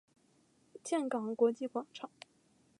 [0.83, 2.09] 岘港国际机场。